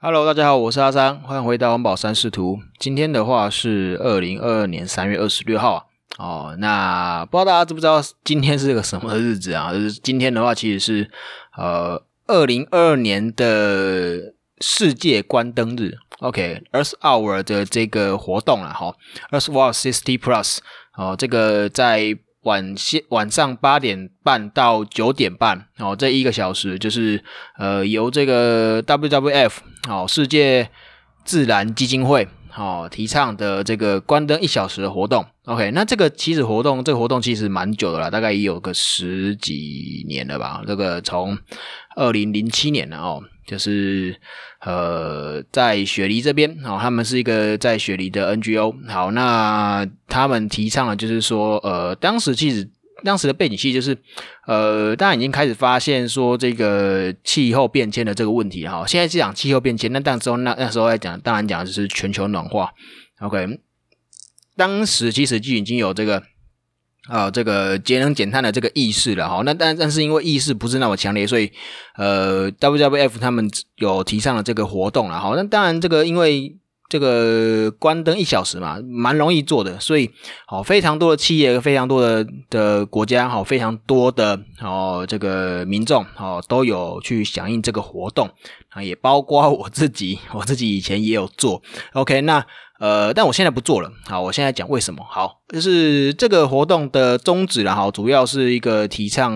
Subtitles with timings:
[0.00, 2.60] Hello，大家好，我是阿三，欢迎回到环保三视图。
[2.78, 5.84] 今天的话是二零二二年三月二十六号啊。
[6.18, 9.72] 哦，那不知道大家知不知道今天是个什么日子啊？
[9.72, 11.10] 就是今天的话，其实是
[11.56, 15.96] 呃二零二二年的世界关灯日。
[16.20, 18.94] OK，Earth Hour 的这个活动了哈
[19.32, 20.58] ，Earth Hour Sixty Plus
[20.94, 22.16] 哦，这个在。
[22.48, 27.22] 晚些晚上八点半到九点半，哦，这一个小时就是
[27.58, 29.52] 呃由这个 WWF
[29.88, 30.70] 哦世界
[31.24, 32.26] 自然基金会
[32.56, 35.24] 哦提倡的这个关灯一小时的活动。
[35.44, 40.62] OK，那这个其实活动这个活动其实蛮久的了，大概也有个十几年了吧。
[40.66, 41.38] 这个从
[41.96, 43.22] 二零零七年了哦。
[43.48, 44.14] 就是
[44.60, 48.74] 呃，在雪梨这边哦，他们是一个在雪梨的 NGO。
[48.86, 52.68] 好，那他们提倡的就是说，呃，当时其实
[53.02, 53.96] 当时的背景其实就是，
[54.46, 58.86] 呃，大家已经开始发现说这个气候变迁的这个问题哈。
[58.86, 62.70] 现在是讲气候变迁，那当时候那那时候在讲，当然讲的就是全球暖化。
[63.20, 63.58] OK，
[64.56, 66.22] 当时其实就已经有这个。
[67.08, 71.50] 啊，这个节能减碳的这个意识了哈，那但但是因为意识不是那么强烈，所以
[71.96, 75.32] 呃，WWF 他们有提倡了这个活动了哈。
[75.34, 76.54] 那当然这个因为
[76.90, 80.10] 这个关灯一小时嘛，蛮容易做的，所以
[80.46, 88.28] 好非常多的企业、非常多的的国家哈，非常多的哦这个民众哦都有去响应这个活动
[88.68, 91.62] 啊，也包括我自己，我自己以前也有做。
[91.94, 92.44] OK，那。
[92.78, 93.90] 呃，但我现在不做了。
[94.06, 95.04] 好，我现在讲为什么。
[95.08, 99.34] 好，就是这个活动的宗旨然后主要是一个提倡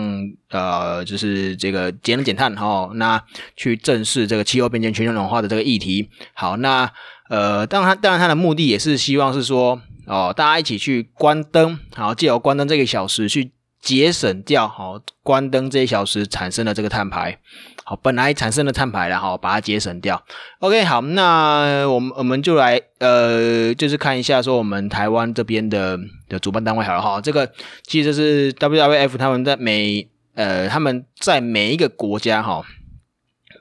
[0.49, 3.21] 呃，就是这个节能减碳哈，那
[3.57, 6.09] 去正视这个气候变迁、全球暖化的这个议题。
[6.33, 6.89] 好，那
[7.29, 13.51] 呃，当然，当然，它的目的也是希望是说，哦，大家一起去关灯，好，借由关灯这个小时去
[13.83, 17.37] 节省掉好关灯这一小时产生的这个碳排。
[17.83, 20.23] 好，本来产生的碳排然后把它节省掉。
[20.59, 27.19] OK，好，那我们我们就来呃，就是看一下说我们台湾这边的的主办单位好了哈。
[27.19, 27.51] 这个
[27.83, 32.63] 其实是 WWF 他们在每呃他们在每一个国家哈，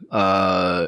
[0.09, 0.87] 呃，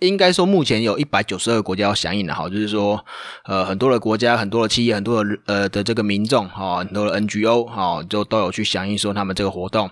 [0.00, 3.04] 应该说目前有一百九十二个国家要响应的哈，就是说
[3.44, 9.90] 呃很多的国家、很多的企业、很多的呃的这个民众哈，很多的 NGO 哈，就都有去响应说他们这个活动。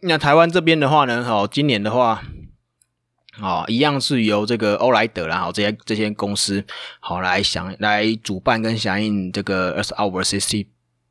[0.00, 2.22] 那台湾这边的话呢，哦，今年的话，
[3.40, 6.64] 哦，一样是由这个欧莱德然后这些这些公司
[7.00, 10.66] 好来响来主办跟响应这个 Earth Hour CC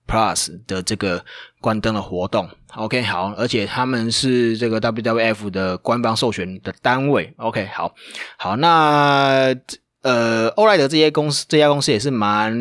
[0.08, 1.24] Plus 的这个
[1.60, 2.50] 关灯的活动。
[2.76, 7.34] OK，好，而且他们是这个 WWF 的官方授权的单位。
[7.38, 7.94] OK，好，
[8.38, 9.54] 好，那
[10.02, 12.56] 呃，欧莱德这些公司这家公司也是蛮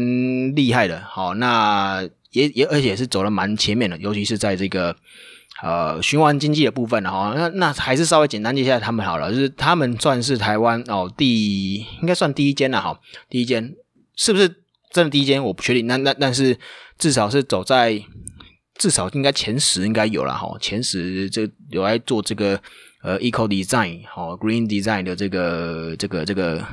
[0.54, 1.00] 厉害的。
[1.08, 2.02] 好，那
[2.32, 4.96] 也也而且是走了蛮前面的，尤其是在这个。
[5.62, 13.74] 呃，循环经济的部分呢，哈，那那还是稍微简单介绍他们好了，就是他们算是台湾哦，第应该算第一间了哈，第一间
[14.14, 14.54] 是不是
[14.96, 15.44] 真的第一间？
[15.44, 16.58] 我不确定，那那但是
[16.96, 18.02] 至少是走在
[18.78, 22.58] 至少应该前十应该有了哈，前十这有来做这个
[23.02, 26.64] 呃 eco design 好 green design 的这个这个这个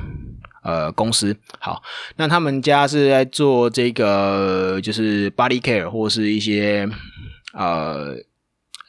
[0.62, 1.82] 呃公司，好，
[2.16, 6.88] 那他们家是在做这个就是 body care 或是一些
[7.52, 8.16] 呃。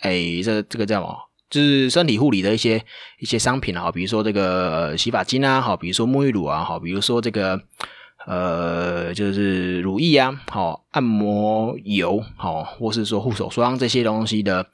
[0.01, 1.17] 哎，这这个叫什么？
[1.49, 2.83] 就是身体护理的一些
[3.17, 7.59] 一些商品啊，比如说这个洗发精啊，好，比如说沐浴乳啊，好，比如说这个
[8.25, 14.65] 呃，就是乳液啊，好，按摩油，好，或是说护手霜这些东西的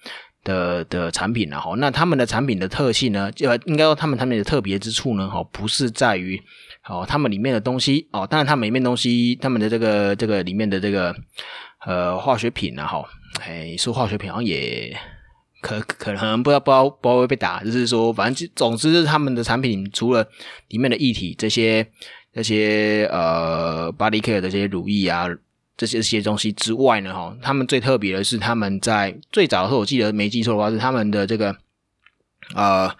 [0.44, 6.41] 的的产品啊，好，那他们的产品的特性呢，就应该说他们他们的特别之处呢，好，不是在于
[6.88, 11.16] 哦，他们里面的东西哦，当然他们里面东西，他们的这个这个里面的这个
[11.85, 13.03] 呃化学品啊，哈，
[13.41, 14.97] 哎，说化学品好像也。
[15.61, 20.28] 可可能不知道不知道不知道会被打，就是说，反正总之是他们的产品除了
[20.69, 21.88] 里面的液体这些
[22.33, 25.27] 那些呃 body care 的这些乳液啊
[25.77, 31.55] 这些些东西之外呢，哈，他们最特别的是他们在最早的时候，我记得没记错的话是他们的这个
[32.53, 32.91] 呃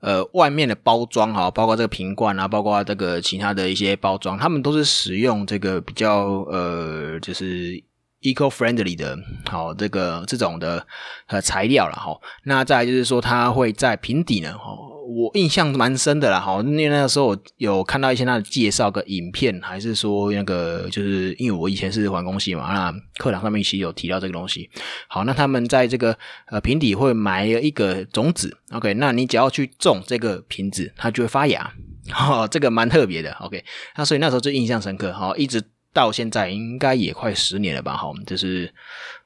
[0.00, 7.82] 呃外面的包装哈，包括这个瓶罐啊，包括这个其他的一些包装，他们都是使用这个比较呃就是。
[8.22, 9.18] eco-friendly 的，
[9.50, 10.86] 好，这个这种的
[11.26, 12.16] 呃材料了哈。
[12.44, 24.70] 那再就是说，它会在瓶底呢，哈，我印象蛮深的啦，哈，因为那个时候我有看到一些他的介绍个影片，还是说那个就是因为我以前是环工系嘛，那课堂上面其实有提到这个东西。
[25.08, 26.16] 好，那他们在这个
[26.46, 31.72] 呃瓶底会埋一个种子，OK，那你只要去种这个瓶子，它就会发芽，
[32.10, 33.64] 哈，这个蛮特别的，OK，
[33.96, 35.62] 那所以那时候就印象深刻，哈，一直。
[35.92, 37.96] 到现在应该也快十年了吧？
[37.96, 38.72] 好，就是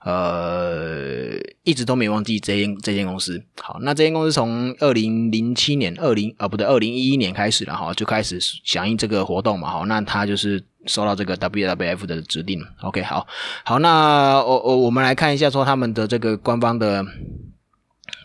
[0.01, 1.31] 呃
[1.63, 3.43] 一直都没忘记这间这间公司。
[3.61, 9.71] 好，那这间公司从二零零七年二零啊不对，二零一一年开始了哈，就开始响应这个活动嘛。
[9.71, 12.61] 好，那他就是收到这个 WWF 的指令。
[12.83, 13.27] OK，好，
[13.65, 17.05] 好，那我我我们来看一下说他们的这个官方的。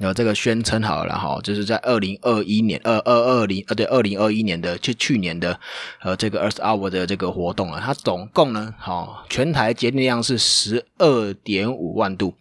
[0.01, 5.59] 有这个宣称好了哈，就是在二零二一年二二二零呃对二零二一年的就去年的
[6.01, 12.33] 呃这个 Earth Hour 的这个活动啊，它总共呢好全台节电量是十二点五万度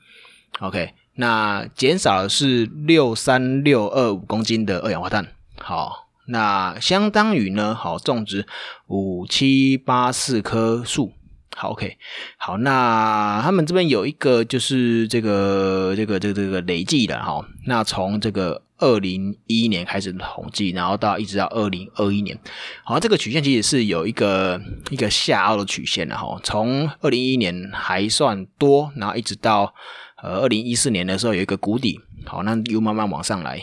[0.60, 5.28] ，OK，那减少的是六三六二五公斤的二氧化碳，
[5.60, 8.46] 好，那相当于呢好种植
[8.86, 11.12] 五七八四棵树。
[11.60, 11.98] 好，OK，
[12.38, 22.38] 好，那他们这边有一个就是这个这个这个这个累计的哈，那从这个二零一一年开始统计，然后到一直到二零二一年，
[22.82, 24.58] 好，这个曲线其实是有一个
[24.88, 29.74] 一个下凹的曲线的哈，从二零一一年还算多，然后一直到
[30.22, 33.60] 呃二零一四年的时候有一个谷底，好，那又慢慢往上来，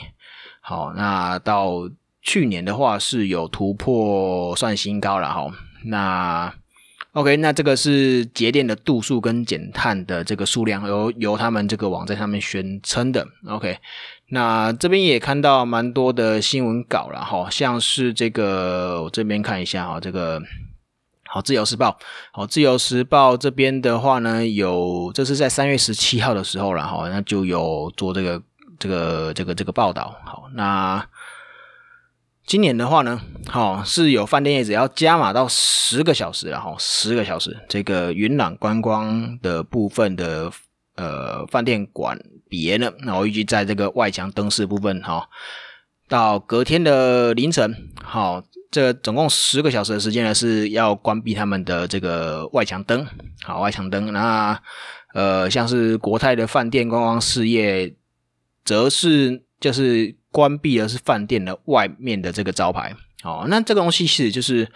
[0.61, 1.89] 好，那到
[2.21, 5.47] 去年的话是有突破算新高了哈，
[5.85, 6.53] 那。
[7.18, 13.28] OK，那这个是节电的度数跟减碳的这个数量，由由他们这个网站上面宣称的。
[13.48, 13.75] OK，
[14.30, 20.40] 那这边也看到蛮多的新闻稿了哈，像是这个我这边看一下哈，这个
[21.25, 21.98] 好自由时报，
[22.31, 28.40] 好自由时报这边的话呢，有这是在三月十七号的时候了哈，那就有做这个
[28.78, 30.16] 这个这个这个报道。
[30.24, 31.04] 好，那。
[32.47, 40.49] 今年的话呢，好是有饭店业只要加码到十个小时了哈，十个小时，这个云朗观光的部分的
[40.95, 42.17] 呃饭店馆
[42.47, 45.27] 别呢，然后预计在这个外墙灯饰部分哈，
[46.07, 48.41] 到隔天的凌晨，好，
[48.71, 53.05] 这总共十个小时的时间呢是要关闭他们的这个外墙灯，
[53.44, 54.57] 好外墙灯，那
[55.13, 57.94] 呃像是国泰的饭店观光事业，
[58.63, 60.15] 则是就是。
[60.38, 64.69] 关闭的是饭店的外面的这个招牌，哦，那这个东西其实就是，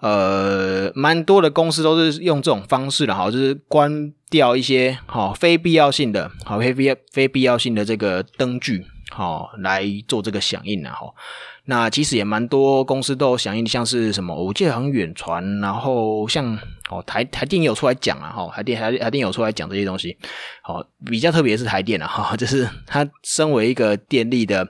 [0.00, 11.12] 呃，蛮多的公司都是用这种方式的，哈，就是关掉一些好非必要性的，好非必非必要性的这个灯具，好来做这个响应的，哈。
[11.66, 16.58] 那其实也蛮多公司都有响应，像是什么，我记得好像远传，然后像
[16.90, 20.14] 哦台台电有出来讲啊，哈台电台台电有出来讲这些东西，
[20.62, 24.68] 好比较特别是台电啊，哈， 就是它身为一个电力的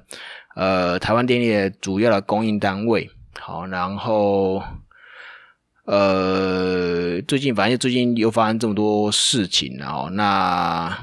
[0.55, 3.11] 呃台湾电力的主要的供应单位，
[3.41, 4.63] 好，然后
[5.87, 10.97] 呃最近反正最近又发生这么多事情，然后那。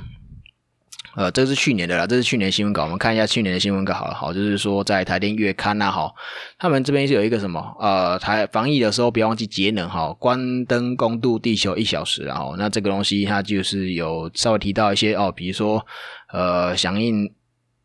[1.16, 6.10] 呃，这是去年的啦，这是去年新闻稿，我们看一下去年的新闻稿，好了好，就是说在台电月刊呐，哈，
[6.58, 15.86] 他们这边是有一个什么，呃，台防疫的时候不要忘记节能，哈，关灯共度地球一小时，然后那这个东西它就是有稍微提到一些哦，比如说
[16.31, 17.30] 呃响应，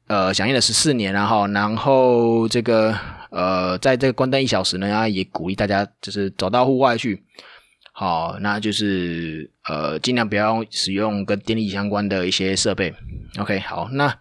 [0.06, 2.96] 呃响应了十四年，然后然后这个
[3.30, 7.24] 呃在这个关灯一小时呢，也鼓励大家就是走到户外去。
[7.98, 12.92] 好，那就是呃，尽量不要使用跟电力相关的一些设备。
[13.38, 14.14] OK，好，那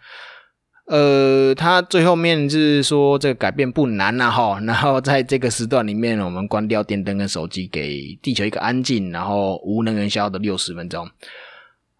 [0.86, 4.57] 呃，它最后面就是说这个改变不难呐，哈。
[4.62, 11.06] 然后在这个时段里面，我们关掉电灯跟手机，给地球一个安静，然后无能源消耗的六十分钟。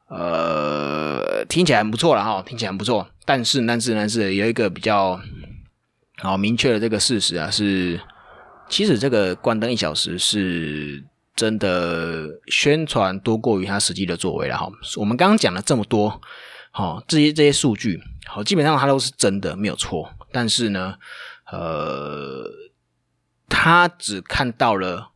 [0.07, 3.06] 呃，听起来很不错了哈，听起来很不错。
[3.25, 5.19] 但是，但是，但是有一个比较
[6.19, 8.00] 好明确的这个事实啊，是
[8.69, 11.04] 其实这个关灯一小时是。
[11.35, 14.71] 真的宣传多过于他实际的作为了哈。
[14.95, 16.21] 我们刚刚讲了这么多，
[16.71, 20.09] 好这些这些数据，好基本上它都是真的没有错。
[20.31, 20.95] 但是呢，
[21.51, 22.49] 呃，
[23.49, 25.11] 他只看到了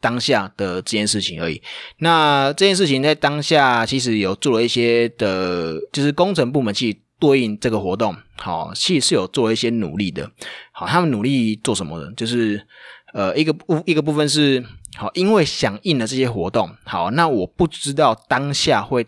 [0.00, 1.60] 当下的这件事情而已。
[1.98, 10.30] 那这件事情在当下其实有做了一些的，就是工程部门去对应这个活动，好，其实是有做了一些努力的。
[10.70, 12.12] 好，他们努力做什么呢？
[12.16, 12.64] 就是
[13.12, 14.64] 呃，一个部一个部分是。
[14.96, 19.06] 好，因为响应了这些活动，好，那我不知道当下会，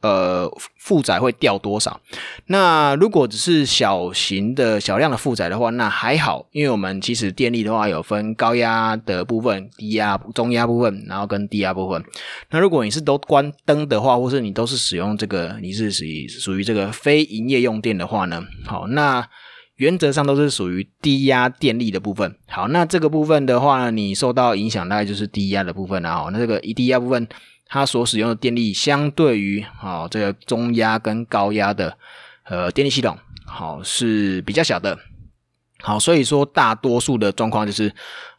[0.00, 2.00] 呃，负载会掉多少。
[2.46, 12.02] 那如果只是小型的小量的负载的话，那还好，因为我们其实电力的话有分高压的部分、低压、中压部分，然后跟低压部分。
[12.50, 18.42] 那如果你是都关灯的话，或是你都是使用这个，你是属于属于这个非营业用电的话呢？
[18.64, 19.28] 好，那。
[19.80, 22.36] 原则上都是属于低压电力的部分。
[22.46, 26.16] 好，那这个部分的话呢，你受到影响大概就是低压的部分啊。
[26.16, 27.26] 好，那这个一低压部分，
[27.66, 31.96] 它所使用的电力相对于好这个中压跟高压的
[32.44, 34.98] 呃电力系统，好是比较小的。
[35.78, 37.90] 好，所以说大多数的状况就是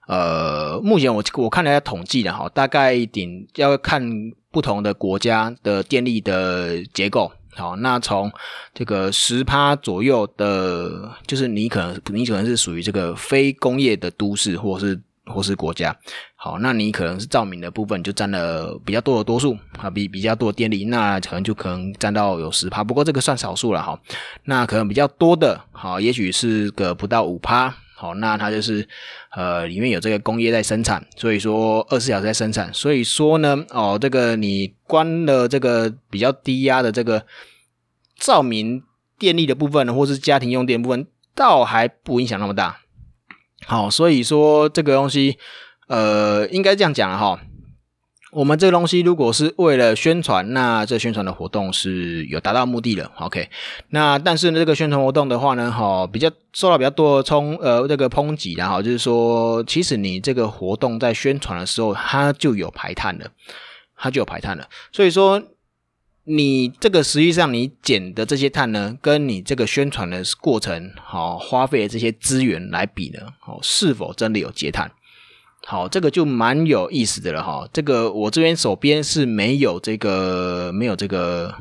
[0.08, 4.08] 呃，目前我我看了一下统计的哈，大概顶要看
[4.52, 7.32] 不同的国家的电力的结构。
[7.56, 8.32] 好，那从
[8.74, 15.96] 这个十趴左右的，就是你可能你可能是属于这个非工业的都市，或是或是国家。
[16.36, 24.00] 好，那你可能是照明的部分就占了比较多的多数啊，比比较多的电力，那可能就可能占到有十趴，不过这个算少数了哈。
[24.46, 27.76] 那可能比较多的，好，也许是个不到五趴。
[28.02, 28.88] 好，那它就是
[29.30, 37.24] 呃，里面有这个工业在生产，所以说二十四小时在生产，所以说呢，哦，这个你关了这个比较低压的这个
[38.18, 38.82] 照明
[39.20, 41.06] 电力的部分呢，或是家庭用电部分，
[41.36, 42.80] 倒还不影响那么大。
[43.68, 45.38] 好，所以说这个东西，
[45.88, 47.40] 呃，应该这样讲了哈。
[48.32, 53.50] 我们这个东西如果是为了宣传，那这宣传的活动是有达到目的的，OK。
[53.90, 63.30] 那但是呢，这个宣传活动的话呢，哈，比较受到比较多的冲呃这个抨击，然后就是说，其实你这个活动在宣传的时候，它就有排碳了，
[63.98, 64.66] 它就有排碳了。
[64.94, 65.44] 所以说，
[66.24, 74.90] 你这个实际上你减的这些碳呢，跟你这个宣传的过程，好花费的这些资源来比呢，哦，是否真的有节碳？
[75.64, 77.70] 好，这个就蛮有意思的了哈。
[77.72, 81.54] 这个我这边手边是没有这个没有这个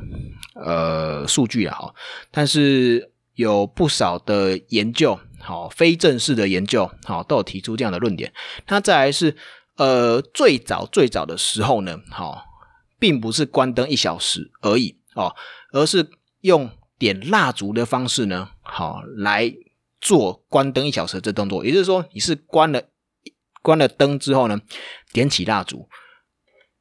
[0.54, 1.94] 呃数据啊哈，
[2.30, 8.32] 但是有不少的研究，好非正式的研究，好都有提出这样的论点。
[8.68, 9.36] 那再来是
[9.76, 12.44] 呃最早最早的时候呢，好
[12.98, 15.36] 并不是关灯一小时而已哦，
[15.72, 16.08] 而是
[16.40, 19.54] 用点蜡烛的方式呢，好来
[20.00, 22.82] 做关灯一小时这动作，也就是说你是关了。
[23.62, 24.60] 关了灯之后呢，
[25.12, 25.88] 点起蜡烛，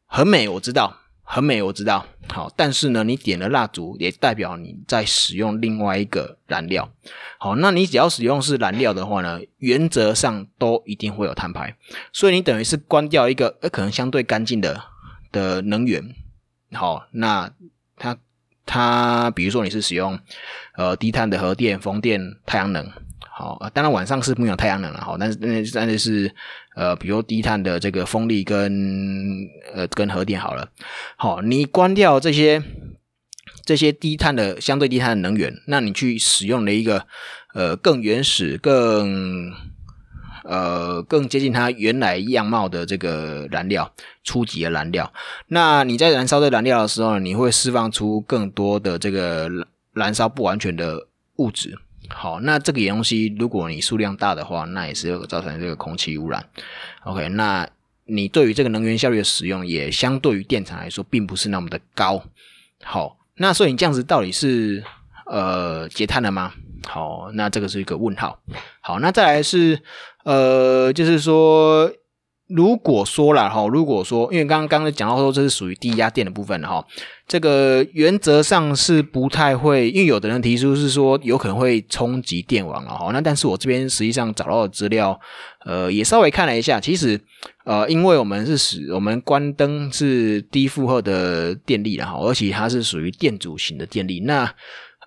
[0.05, 2.05] 很美，我知道，很美，我知道。
[2.31, 6.91] 好，但是呢，你点了蜡烛，也代表你在使用另外一个燃料。
[7.39, 11.75] 好，那你只要使用是燃料的话呢，原则上都一定会有碳排。
[12.13, 14.81] 所以你等于是关掉一个呃可能相对干净的
[15.31, 16.15] 的能源。
[16.71, 17.51] 好，那
[17.95, 18.17] 它
[18.65, 20.19] 它，比如说你是使用
[20.75, 22.87] 呃低碳的核电、风电、太阳能。
[23.27, 26.35] 好，当然晚上是没有太阳能了，好，但是但是但是是，
[26.75, 30.69] 呃，比如低碳的这个风力跟呃跟核电好了，
[31.15, 32.61] 好，你关掉这些
[33.65, 37.05] 这些低碳的相对低碳的能源，那你去使用了一个
[37.53, 39.51] 呃更原始、更
[40.43, 45.11] 呃更接近它原来样貌的这个燃料，初级的燃料，
[45.47, 49.49] 那你在燃烧这燃料的时候，你会释放出更多的这个
[49.93, 51.07] 燃烧不完全的
[51.37, 51.77] 物质。
[52.09, 56.43] 好，那这个东西，如果你数量大的话，那也是造成这个空气污染。
[57.03, 57.67] OK，那
[58.05, 62.23] 你对于这个能源效率的使用，也相对于电厂来说，并不是那么的高。
[62.83, 64.83] 好，那所以你这样子到底是
[65.25, 66.53] 呃节碳了吗？
[66.87, 68.39] 好，那这个是一个问号。
[68.81, 69.81] 好，那再来是
[70.23, 71.91] 呃，就是说。
[72.49, 76.83] 如果说了哈，如果说，因为刚刚刚讲到说这是属于低压电的部分哈，
[77.27, 83.11] 这个原则上是不太会，因为有的人提出是说有可能会冲击电网了哈。
[83.13, 85.19] 那但是我这边实际上找到的资料，
[85.63, 87.21] 呃，也稍微看了一下，其实
[87.65, 94.51] 呃，因为我们是使我们关灯是低负荷的电力了哈，而且它是属于电阻型的电力，那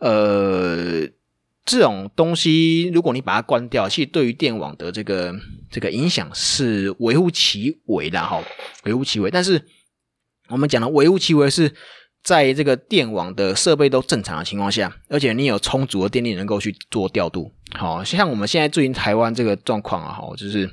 [0.00, 1.08] 呃。
[1.64, 5.32] 这种东西，如果你把它关掉，其实对于电网的这个
[5.70, 8.42] 这个影响是微乎其微的哈，
[8.84, 9.30] 微乎其微。
[9.30, 9.64] 但是
[10.48, 11.72] 我们讲的微乎其微，是
[12.24, 17.52] 在这个电网的设备都正常的情况下，而且你有充足的电力能够去做调度。
[17.74, 20.68] 好像我们现在最近台湾这个状况啊，哈，就是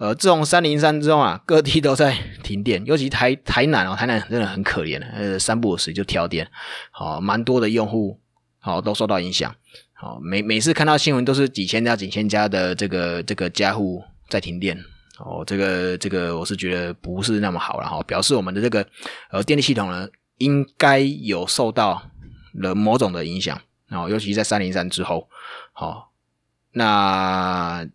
[0.00, 6.50] 呃，自从三零三之后啊，各地都在停电，尤其台台南哦，台南真的很可怜，呃，三不五时就跳电，
[6.90, 8.20] 好，蛮多的用户
[8.58, 9.54] 好都受到影响。
[10.00, 14.74] 好，每每次看到新闻都是几千家、几千家的这个这个家户在停电，
[15.18, 18.86] 哦，这个这个我是觉得不是那么好了哈，表示我们的这个
[19.30, 22.02] 呃电力系统呢，应该有受到
[22.54, 25.28] 了某种的影响，然后尤其在三零三之后，
[25.74, 26.10] 好，
[26.72, 27.86] 那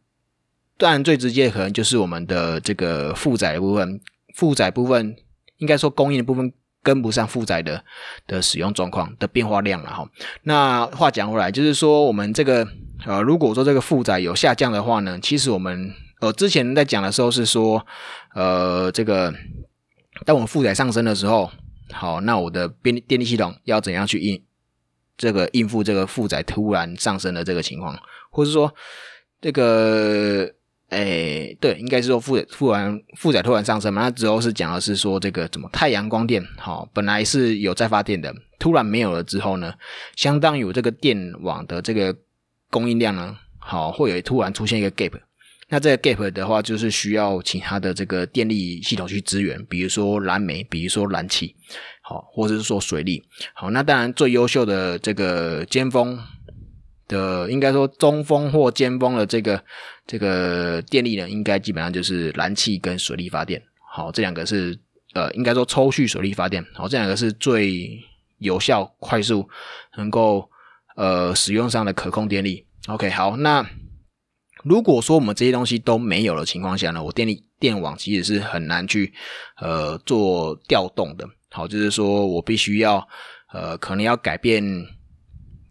[0.78, 4.00] 当然最直接可能就是我们的这个负载部分，
[4.36, 5.16] 负载部分
[5.58, 6.54] 应该说供应的部分。
[6.86, 7.84] 跟不上负载的
[8.28, 10.08] 的使用状况的变化量了哈。
[10.44, 12.68] 那话讲回来，就是说我们这个
[13.08, 17.84] 呃，如果说这个负载有下降的话呢，其实我们呃之前在讲的时候是说，
[18.36, 19.34] 呃，这个
[20.26, 21.52] 当我们负载上升的时候，
[21.92, 24.40] 好，那我的电电力系统要怎样去应
[25.18, 28.00] 这个应付这个负载突然上升的这个情况，
[28.30, 28.72] 或者说
[29.42, 30.54] 这个。
[30.96, 34.04] 哎，对，应该是说负负完负载突然上升嘛？
[34.04, 39.74] 那之后是讲的是说这个怎么太阳光电，好，本来是有在发电的，突然没有了之后呢，
[40.16, 42.16] 相当于这个电网的这个
[42.70, 45.12] 供应量呢，好，会有突然出现一个 gap，
[45.68, 51.54] 那这个 gap 的话，就是需要其他的这个电力系统去支援，比如说燃煤，比如说燃气，
[52.02, 53.22] 好，或者是说水利。
[53.54, 56.18] 好，那当然最优秀的这个尖峰
[57.10, 59.62] 的，应该说中峰或尖峰的这个
[60.06, 63.62] 这个电力呢，应该基本上就是燃气跟水力发电。
[63.92, 64.78] 好，这两个是
[65.14, 66.66] 呃，应该说抽蓄水力发电。
[66.74, 68.00] 好，这两个是最
[68.40, 69.48] 有效、快速
[69.98, 70.50] 能够
[70.96, 72.66] 呃使用上的可控电力。
[72.88, 73.66] OK，好，那。
[74.64, 79.14] 如果说我们这些东西都没有的情况下呢，我电力电网其实是很难去
[79.62, 81.30] 呃做调动的。
[81.52, 83.08] 好，就是说我必须要
[83.54, 84.64] 呃可能要改变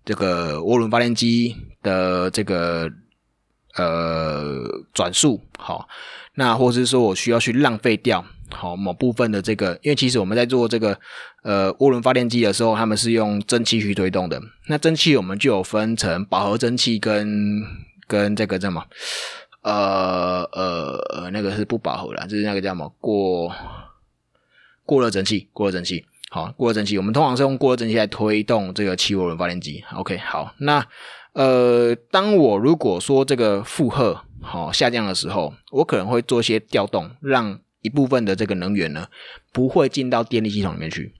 [0.04, 2.88] 这个涡轮发电机的这个
[3.76, 5.40] 呃转速。
[5.58, 5.88] 好，
[6.34, 10.98] 那或者是说我需要去浪费掉好某部分的这个，因为其实我们在做这个
[11.42, 14.40] 呃涡轮发电机的时候，他们是用蒸汽去推动的。
[14.68, 17.62] 那蒸汽我们就有分成饱和蒸汽跟
[18.06, 18.84] 跟这个叫什么？
[19.62, 23.50] 呃呃呃，那个是不饱和了，就是那个叫什么过
[24.84, 26.04] 过热蒸汽，过热蒸汽。
[26.28, 29.82] 好，过热蒸汽，我们通常是用过热蒸汽来推动这个气涡轮发电机。
[29.94, 30.86] OK，好，那
[31.34, 39.06] 呃，当我如果说这个负荷好下降的时候，我可能会做一些调动，让一部分的这个能源呢
[39.52, 41.12] 不会进到电力系统里面去。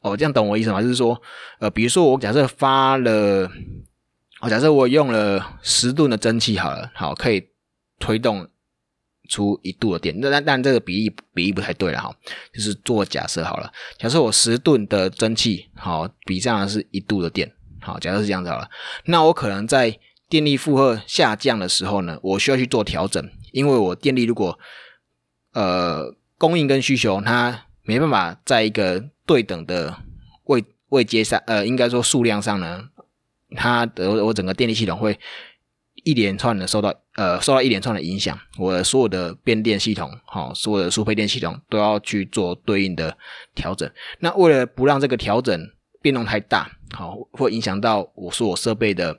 [0.00, 0.80] 哦，这样懂我意思吗？
[0.80, 1.20] 就是说，
[1.58, 3.50] 呃，比如说我假设发了。
[4.40, 7.48] 哦假设我用了十吨的蒸汽，好了，好可以
[7.98, 8.46] 推动
[9.30, 10.14] 出一度的电。
[10.20, 12.14] 那但但这个比例比例不太对了哈，
[12.52, 13.72] 就是做假设好了。
[13.96, 17.50] 假设我十吨的蒸汽，好比上是一度的电，
[17.84, 18.68] 好，假设是这样子好了。
[19.04, 19.98] 那我可能在
[20.28, 24.58] 电力负荷下降的时候呢，我需要去做调整，因为我电力如果
[25.52, 29.96] 呃供应跟需求它没办法在一个对等的
[30.44, 32.88] 位位阶上，呃，应该说数量上呢。
[33.56, 35.16] 它的我整个电力系统会
[36.02, 43.16] 一连串的受到呃受到一连串的影响，我的所有的变电系统，好，所有的输配电系统都要去做对应的
[43.54, 43.88] 调整。
[44.18, 45.70] 那为了不让这个调整
[46.02, 49.18] 变动太大，好，会影响到我所有设备的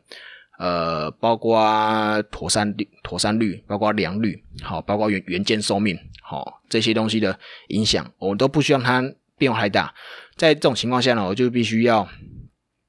[0.58, 7.38] 呃，包括妥善率、妥善率，包括良率，好，包括原原件寿命，好，这些东西的
[7.70, 9.04] 影响，我们都不希望它
[9.38, 9.94] 变化太大。
[10.36, 12.08] 在这种情况下呢，我就必须要。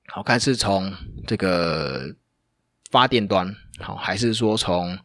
[0.08, 0.94] 好看是从
[1.26, 2.14] 这个
[2.90, 4.96] 发电端好，还是说从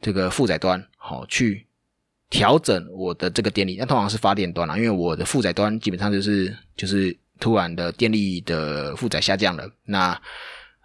[0.00, 1.66] 这个负载端好去
[2.30, 3.76] 调整我的这个电力？
[3.78, 10.20] 那通常是发电端啦，因为我的负载端基本上就是就是突然的电力的负载下降了，那。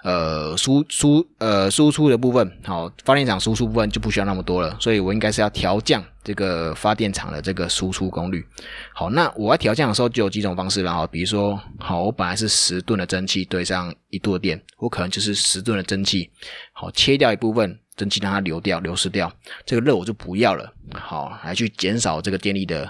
[0.03, 8.45] 呃，输输呃输出的部分，好，发电厂输出部分就不需要那么多了，所以我应该是要调降这个发电厂的这个输出功率。
[8.93, 16.29] 好，那我要调降的时候就有几种方式了哈，比如说，好，我本来是十吨的蒸汽对上一度电，我可能就是十吨的蒸汽，
[16.73, 19.33] 好，切掉一部分蒸汽让它流掉、流失掉，
[19.65, 22.87] 这个热我就不要了，好，来去减少这个电力的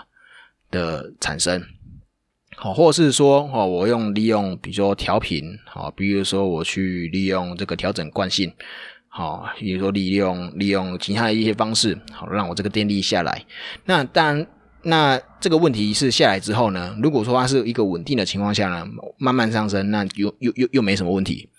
[0.70, 1.66] 的产生。
[2.58, 8.52] 好，或者是说，哦，我用利用，比如说调频，好，比如说我去利用这个调整惯性，
[9.10, 13.46] 好，比如说利用利用其他的一些方式，好，让我这个电力下来。
[13.84, 14.48] 那当然，
[14.84, 18.88] 那这个问题是下来之后呢，如果说它是一个稳定的情况下呢，
[19.18, 21.50] 慢慢上升，那又又又又没什么问题。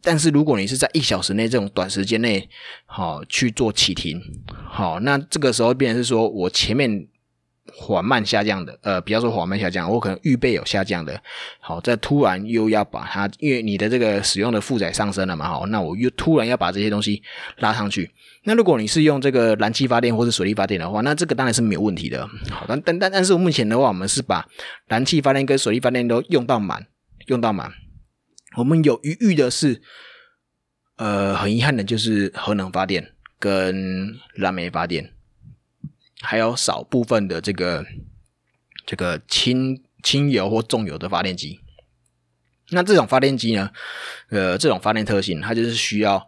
[0.00, 2.48] 但是如果你是在一小时内这种短时间内，
[2.86, 4.22] 好去做启停，
[4.64, 7.08] 好，那这个时候变成是说我前面。
[7.74, 11.20] 缓慢下降的，呃，比方说缓慢下降，我可能预备有下降的，
[11.60, 17.22] 好，再突然又要把它，因为你的这个使用的负载上升了嘛，好，那我又突然要把这些东西
[17.58, 18.10] 拉上去。
[18.44, 22.26] 那如果你是用这个燃气发电或者水力发电的话，那这个当然是没有问题的。
[22.50, 24.46] 好，但但但但是目前的话，我们是把
[24.86, 26.86] 燃气发电跟水力发电都用到满，
[27.26, 27.70] 用到满。
[28.56, 29.82] 我们有余裕的是，
[30.96, 35.12] 呃，很遗憾的就是核能发电跟燃煤发电。
[36.20, 37.84] 还有少部分的这个
[38.86, 41.60] 这个轻轻油或重油的发电机，
[42.70, 43.70] 那这种发电机呢，
[44.28, 46.26] 呃，这种发电特性，它就是需要，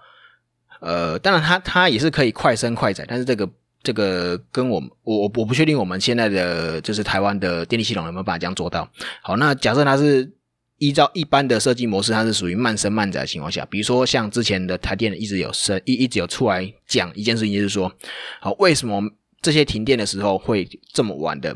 [0.80, 3.48] 呃，当然它它也是可以快升快载，但是这个
[3.82, 8.90] 这个跟我们我我我不确定我们现在的就是台湾的电力系统有没有办法这样做到。
[9.22, 10.32] 好，那假设它是
[10.78, 17.92] 依照一般的设计模式，它是属于慢升慢载的情况下，比如说像之前的台电一直有升一一直有出来讲一件事情，就是说，
[18.40, 19.02] 好，为什么？
[19.42, 21.52] 这些停电的时候会这么晚的，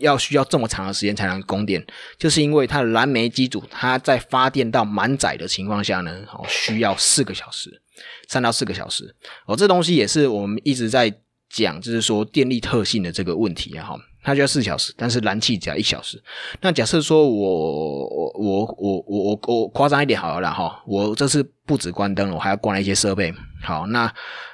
[0.00, 1.84] 要需要这么长的时间才能供电，
[2.18, 7.80] 就是因为它的燃煤机组它在发电到满载的情况下呢，哦，需要四个小时，
[8.28, 9.14] 三到四个小时。
[9.46, 11.14] 哦，这东西也是我们一直在
[11.48, 16.20] 讲，就是说电力特性的这个问题，哈，它就要四小时，但是燃气只要一小时。
[16.60, 23.32] 那假设说我我我我我我夸张一点好了哈，我这次不止关灯了，我还要关一些设备。
[23.62, 24.12] 好，那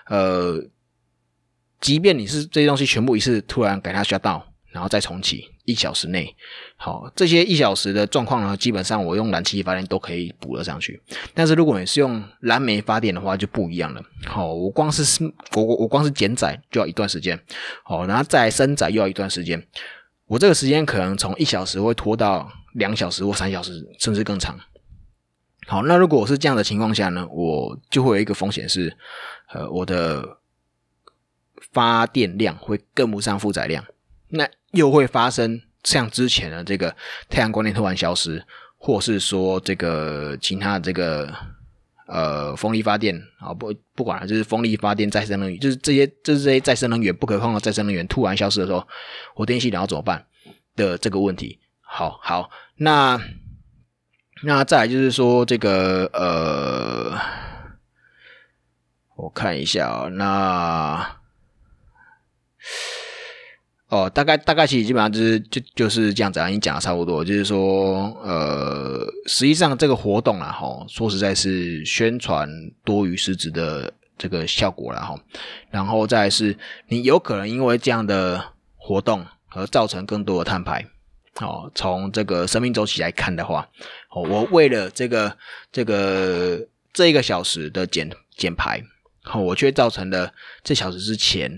[0.08, 0.60] 呃。
[1.80, 6.34] 即便你是这些东西全部一次突然给它 shut down，然后再重启一小时内，
[6.76, 11.00] 好，这些一小时的状况呢，基本上我用燃气发电都可以补了上去。
[11.32, 14.02] 但是如果你是用燃煤发电的话，就不一样了。
[14.26, 17.40] 好，我光是我我我光是减载就要一段时间，
[17.84, 19.66] 好，然后再升载又要一段时间。
[20.26, 24.58] 我这个时间可能从一小时会拖到两小时或三小时，甚至更长。
[25.66, 28.96] 好，那如果我是这样的情况下呢，我就会有一个风险是，
[29.52, 30.24] 呃，我的
[31.72, 33.84] 发电量会跟不上负载量，
[34.28, 36.94] 那又会发生像之前的这个
[37.28, 38.44] 太阳光电突然消失，
[38.76, 41.34] 或是说这个其他这个。
[42.12, 48.84] 呃，风力发电啊，不不管了，就是风力发电、再生能源，就是这些，就是这些再生能源不可控的再生能源突然消失的时候，
[49.36, 50.26] 我电系统要怎么办
[50.74, 51.60] 的这个问题。
[51.80, 53.16] 好好，那
[54.42, 57.16] 那再来就是说这个呃，
[59.14, 61.19] 我看一下啊，那。
[63.88, 72.48] 哦，大概大概其实基本上就是就就是这样子啊，已经讲的差不多，就是说，呃，实际上这个活动啊，哈，说实在是宣传
[72.84, 75.18] 多于实质的这个效果了哈，
[75.70, 80.86] 然后再是你有可能因为这样的活动而造成更多的碳排，
[81.40, 83.68] 哦，从这个生命周期来看的话，
[84.10, 85.36] 哦，我为了这个
[85.72, 88.80] 这个这一个小时的减减排，
[89.24, 91.50] 哦，我却造成了这小时之前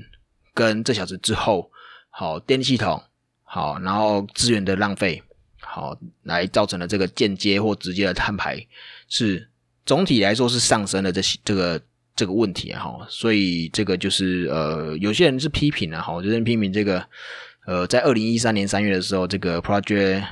[0.55, 1.71] 跟这小时之后。
[2.15, 3.03] 好，电力系统
[3.43, 5.23] 好，然后资源的浪费
[5.63, 8.63] 好，来造成了这个间接或直接的碳排
[9.09, 9.49] 是
[9.87, 11.81] 总体来说是上升的这些这个
[12.15, 17.03] 这个问题哈，所以这个就是呃，有些人是批评了哈，有些人批评这个
[17.65, 20.23] 呃，在二零一三年三月的时候，这个 Project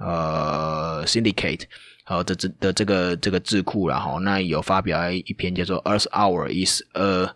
[0.00, 1.62] 呃 Syndicate
[2.02, 7.32] 好的这的这个这个智库然后那有发表一篇叫做 Earth Hour is a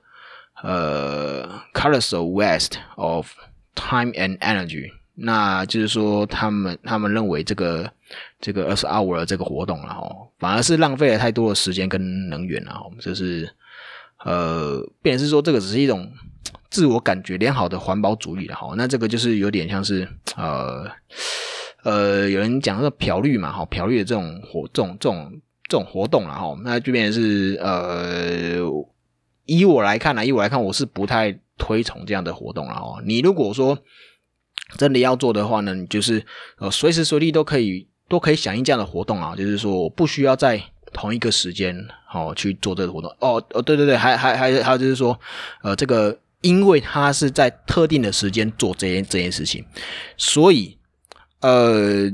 [0.62, 3.29] 呃 colossal waste of
[3.75, 7.88] Time and energy，那就是说，他们他们认为这个
[8.40, 13.49] 这个二十 hour 这个活动了哈，反而是浪费了太多的时间跟能源了哈，就是
[14.25, 16.11] 呃，变是说这个只是一种
[16.71, 20.85] 自我感觉良好的环保主义了哈，那这个就是有点像是呃
[21.85, 28.57] 呃，有人讲说漂绿嘛哈，漂绿的这种活这种这种这种活动了哈，那就变成是呃，
[29.48, 31.40] 以我来看呢，以我来看，我是不太。
[31.61, 33.02] 推崇这样的活动了哦。
[33.04, 33.76] 你如果说
[34.76, 36.24] 真的要做的话呢，你就是
[36.58, 39.34] 呃随时随地都可以都可以响应这样的活动啊。
[39.34, 45.18] 就是说我不需要在同一个时间好去做这个活动哦哦对对对，还还还还有就是说
[45.64, 49.64] 呃这个因为它是在特定的时间做这件这件事情，
[50.16, 50.78] 所以
[51.40, 52.08] 呃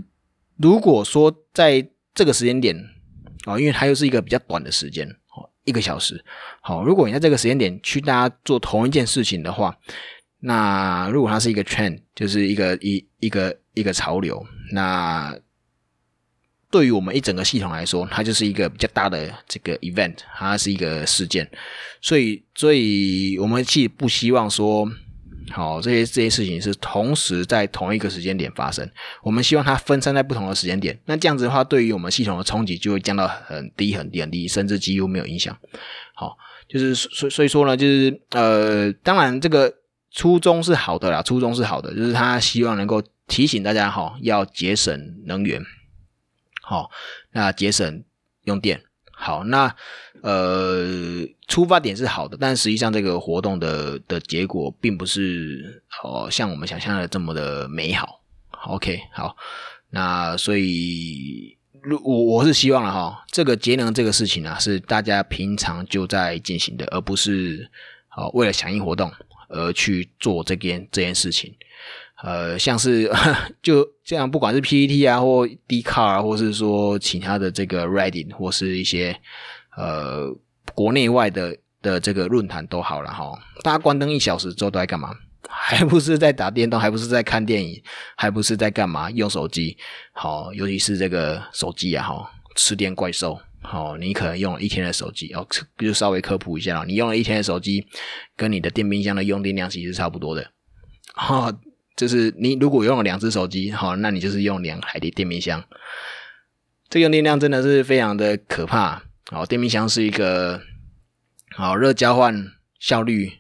[0.57, 2.75] 如果说在这个时间点
[3.45, 5.07] 啊，因为它又是一个比较短的时间。
[5.65, 6.25] 一个小时，
[6.61, 6.85] 好。
[6.85, 9.77] 如果你在这个时间点去大家做同一件事情的话，
[10.41, 15.37] 那如果它是一个 trend，就是一个一一个一个潮流，那
[16.71, 21.51] 对于我们一整个系统来说，它就是一个比较大的这个 event，它是一个事件。
[22.01, 24.89] 所以，所以我们既不希望说。
[25.55, 28.91] 好，这些这些事情是同时在同一个时间点发生。
[29.23, 30.99] 我们希望它分散在不同的时间点。
[31.05, 35.57] 那这样子的话，对于我们系统的冲击就会降到很低很低很低，甚至几乎没有影响。
[36.15, 36.37] 好，
[36.69, 39.73] 就是所所以说呢，就是呃，当然这个
[40.11, 45.63] 初衷是好的啦，初衷是好的，就是他希望能够提醒大家哈，要节省能源。
[46.63, 46.91] 好，
[47.31, 48.03] 那节省
[48.43, 48.83] 用电。
[49.17, 49.73] 好，那
[50.25, 50.87] 呃，
[51.49, 58.23] 出发点是好的，但实际上这个活动的的结果并不是哦，像我们想象的这么的美好。
[58.69, 59.37] OK，好，
[59.91, 61.59] 那所以，
[62.03, 67.71] 我我是希望了哈，这个节能这个事情啊，是大家平常就在进行的，而不是
[68.17, 69.13] 哦为了响应活动
[69.51, 71.55] 而去做这件这件事情。
[72.23, 73.13] 呃，像是
[73.61, 79.15] 就这样，不管是 PPT 啊，或 d c a r 或是说其他的这个 Reddit，或是一些
[79.77, 80.35] 呃
[80.75, 83.33] 国内外的的这个论坛都好了哈。
[83.63, 85.15] 大家关灯一小时之后都在干嘛？
[85.49, 87.81] 还不是在打电动，还不是在看电影，
[88.17, 89.11] 还不是在干嘛？
[89.11, 89.77] 用手机。
[90.13, 93.39] 好，尤其是这个手机啊，哈，吃电怪兽。
[93.63, 95.47] 好，你可能用了一天的手机，哦，
[95.79, 97.87] 就稍微科普一下你用了一天的手机，
[98.37, 100.51] 跟你的电冰箱的用电量其实是差不多的。
[101.15, 101.53] 哈。
[101.97, 105.63] 就是你如果用了两只手机，好，那你就是用两台的电冰箱，
[106.91, 109.01] 这个用电量真的是非常的可怕。
[109.31, 110.61] 好，电冰箱是一个
[111.57, 113.33] 好热交换效率，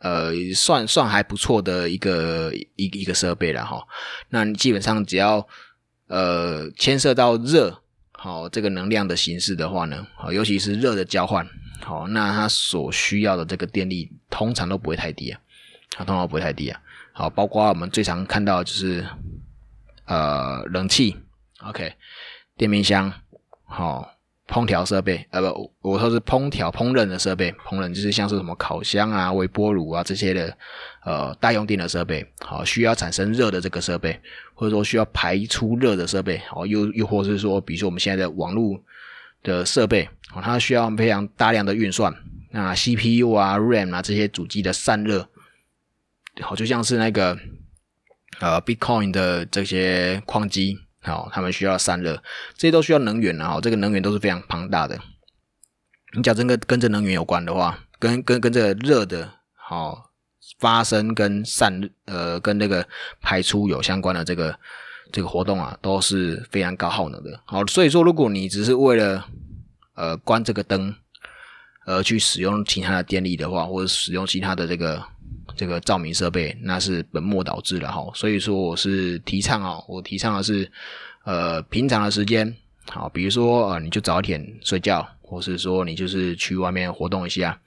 [0.00, 3.86] 呃，算算还不错的一个一一个设备了哈。
[4.30, 5.46] 那你基本上只要
[6.08, 11.48] 呃牵涉到热好这个能量的形式的话呢，好，尤其是热的交换，
[11.82, 15.40] 好，那它所需要的这个电力通常都不会太低啊。
[15.92, 16.80] 它，通常不会太低啊。
[17.12, 19.06] 好，包括我们最常看到就是
[20.06, 21.16] 呃冷气
[21.62, 21.94] ，OK，
[22.56, 23.12] 电冰箱，
[23.64, 24.15] 好。
[24.48, 30.56] 烹调设备，呃不，我说是烹调烹饪的设备，烹饪就是像是什么烤箱啊、微波炉啊这些的，
[31.04, 34.20] 呃，大用电的设备，好，需要产生热的这个设备，
[34.54, 38.80] 或者说需要排出热的设备，好，又又或是说，比如说我们现在的网络
[39.42, 42.14] 的设备，好，它需要非常大量的运算，
[42.52, 45.28] 那 CPU 啊、RAM 啊这些主机的散热，
[46.40, 47.36] 好，就像是那个
[48.38, 50.78] 呃 Bitcoin 的这些矿机。
[51.06, 52.22] 好，他们需要散热，
[52.56, 53.58] 这些都需要能源啊。
[53.62, 54.98] 这个能源都是非常庞大的。
[56.16, 60.10] 你讲真个跟这能源有关的话，跟跟跟这个热的，好
[60.58, 62.86] 发生跟散呃跟那个
[63.20, 64.58] 排出有相关的这个
[65.12, 67.40] 这个活动啊，都是非常高耗能的。
[67.44, 69.26] 好，所以说如果你只是为了
[69.94, 70.94] 呃关这个灯
[71.86, 75.02] 而去使用其他的电力的话，或者使用其他的这个。
[75.56, 80.70] 这个照明设备那是本末倒置了哈，所以说我是提倡啊，我提倡的是，
[81.24, 82.54] 呃，平常的时间，
[82.90, 87.58] 好，比如说呃，你就早点睡觉，或是说你就是去外面活动一下，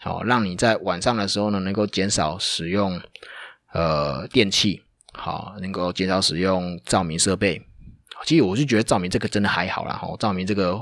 [0.00, 3.00] 好，让你在晚上的时候呢，能够减少使用
[3.72, 7.62] 呃电器，好，能够减少使用照明设备。
[8.24, 10.80] 其实我是觉得照明这个真的还好啦，哈，照明这个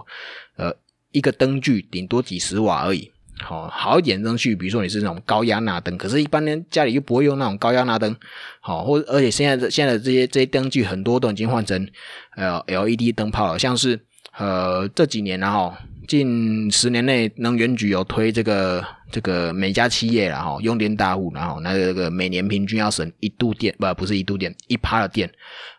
[0.56, 0.72] 呃
[1.14, 3.10] 一个灯具顶多几十瓦而已。
[3.40, 8.14] 好好一点灯具，比如说你是那种高压钠灯，可是一般人家里又不会用那种高压钠灯，
[8.60, 11.88] 好，或而且现在的现在的这些这些灯具很多都已经换成
[12.36, 13.98] 呃 LED 灯泡了，像是
[14.38, 15.74] 呃这几年然后
[16.06, 25.30] 近十年内能源局有推这个这个每家企业然后用电大户然后那个个每年平均要省一度电不不是一度电一趴的电，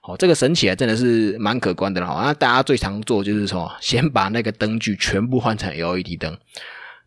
[0.01, 6.37] 好这个省起来真的是蛮可观的哈，那大家最常做就是说先把那个灯具全部换成 LED 灯。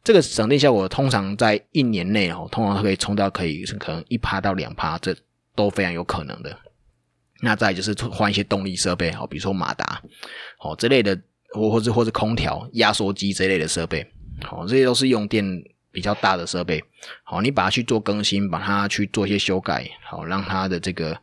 [0.05, 5.15] 这个省电效果通常在一年内哦，通常可以冲到可以可能一趴到两趴，这
[5.55, 6.57] 都非常有可能的。
[7.43, 10.01] 那再就是换一些动力设备哦，比如说马达
[10.61, 11.19] 哦这类的，
[11.55, 14.07] 或或者或者空调、压缩机这类的设备，
[14.43, 15.45] 好，这些都是用电
[15.91, 16.83] 比较大的设备。
[17.25, 21.19] 好，你把它去做更新，把它去做一些修改，好，让它的这个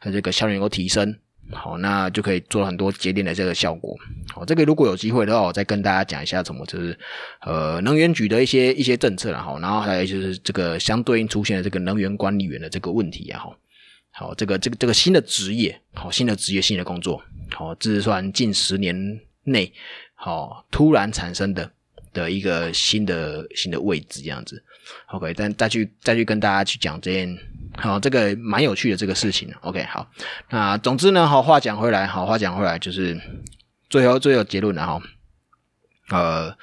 [0.00, 1.16] 它这个效率能够提升。
[1.52, 3.96] 好，那就可以做很多节电的这个效果。
[4.32, 6.96] 好，这个如果有机会的话，我再跟大家讲一下怎么就是
[7.40, 9.58] 呃能源局的一些一些政策了哈。
[9.60, 13.56] 然后还有就是这个相对应出现的这个能源管理员的这个问题啊好。
[14.12, 17.20] 好，这个这个这个新的职业，好新的职业新的工作，
[17.52, 19.72] 好这是算近十年内
[20.14, 21.70] 好突然产生的
[22.12, 24.62] 的一个新的新的位置这样子。
[25.08, 27.38] OK，但再去再去跟大家去讲这件。
[27.76, 29.48] 好，这个蛮有趣的这个事情。
[29.60, 30.10] OK，好，
[30.48, 33.16] 那总之呢，好话讲回来，好话讲回来，就是
[33.88, 35.00] 最后最后结论了哈。
[36.08, 36.58] 呃，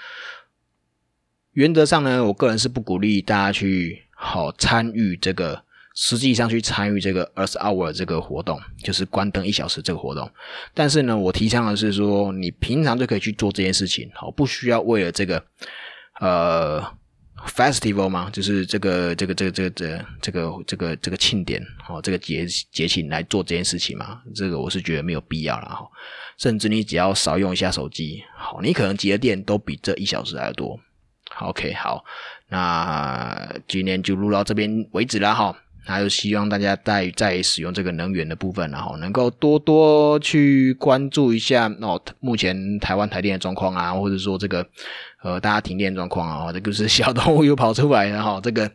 [1.54, 5.64] 原则上呢，我个人是不鼓励大家去好参与这个，
[6.00, 10.30] 实际上去参与这个 Earth Hour 这个活动，就是关灯一小时这个活动。
[10.74, 15.44] 但是呢，我提倡的是说，你平常就可以去做这件事情，好，不需要为了这个，
[16.22, 16.84] 呃。
[17.46, 25.88] Festival 嘛，就是这个这个这个这个这这个这个这个庆典哦，这个节节庆来做这件事情嘛，这个我是觉得没有必要了哈。
[26.40, 30.78] 甚至你只要少用一下手机，好，你可能节电都比这一小时还要多。
[31.40, 32.04] OK，好，
[32.50, 35.56] 那今天就录到这边为止了哈。
[35.90, 44.68] 那就希望大家在在使用这个能源的部分，然后能够多多去关注一下哦，目前台湾台电的状况啊，或者说这个
[45.24, 48.70] 呃大家停电状况啊，这个是小动物又跑出来了哈， 这个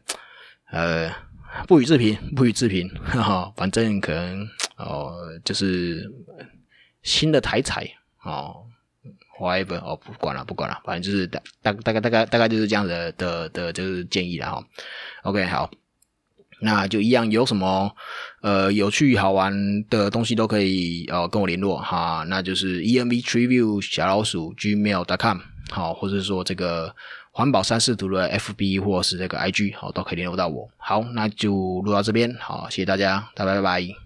[0.70, 1.12] 呃
[1.68, 4.48] 不予置评，不予置评 哈，反正可能
[4.78, 6.10] 哦就是
[7.02, 7.86] 新的台彩
[8.24, 8.64] 哦
[9.38, 14.64] ，whatever 哦不管了不管了，反正就是大大大概大概大概就是这样的的的就是建议了哈
[15.24, 15.70] ，OK 好。
[16.62, 17.90] 那就一样，有什么
[18.40, 19.52] 呃有趣好玩
[19.90, 25.38] 的东西都可以呃跟我联络哈，那就是 e m v triview 小老鼠 gmail dot com
[25.70, 26.94] 好，或者说这个
[27.32, 30.68] 环保三视图的 FB 或是这个 IG 好都可以联络到我。
[30.76, 34.01] 好，那就录到这边，好，谢谢大家，拜拜拜拜。